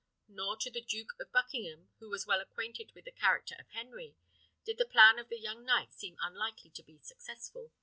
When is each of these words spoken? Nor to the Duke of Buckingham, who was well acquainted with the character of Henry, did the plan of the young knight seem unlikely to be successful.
Nor 0.27 0.57
to 0.57 0.71
the 0.71 0.81
Duke 0.81 1.13
of 1.19 1.31
Buckingham, 1.31 1.89
who 1.99 2.09
was 2.09 2.25
well 2.25 2.41
acquainted 2.41 2.91
with 2.95 3.05
the 3.05 3.11
character 3.11 3.55
of 3.59 3.67
Henry, 3.69 4.15
did 4.65 4.79
the 4.79 4.83
plan 4.85 5.19
of 5.19 5.29
the 5.29 5.37
young 5.37 5.63
knight 5.63 5.93
seem 5.93 6.17
unlikely 6.23 6.71
to 6.71 6.81
be 6.81 6.97
successful. 6.97 7.71